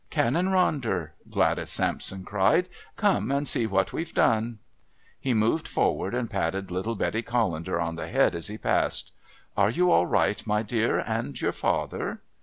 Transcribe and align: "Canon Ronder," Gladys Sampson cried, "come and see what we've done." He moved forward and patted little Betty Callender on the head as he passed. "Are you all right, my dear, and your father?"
"Canon 0.09 0.47
Ronder," 0.47 1.09
Gladys 1.29 1.69
Sampson 1.69 2.25
cried, 2.25 2.69
"come 2.95 3.31
and 3.31 3.47
see 3.47 3.67
what 3.67 3.93
we've 3.93 4.11
done." 4.15 4.57
He 5.19 5.35
moved 5.35 5.67
forward 5.67 6.15
and 6.15 6.27
patted 6.27 6.71
little 6.71 6.95
Betty 6.95 7.21
Callender 7.21 7.79
on 7.79 7.97
the 7.97 8.07
head 8.07 8.33
as 8.33 8.47
he 8.47 8.57
passed. 8.57 9.11
"Are 9.55 9.69
you 9.69 9.91
all 9.91 10.07
right, 10.07 10.43
my 10.47 10.63
dear, 10.63 10.97
and 10.97 11.39
your 11.39 11.51
father?" 11.51 12.23